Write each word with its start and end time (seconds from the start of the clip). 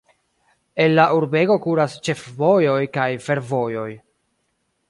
El 0.85 0.95
la 0.99 1.03
urbego 1.17 1.57
kuras 1.67 1.99
ĉefvojoj 2.09 2.81
kaj 2.99 3.09
fervojoj. 3.29 3.89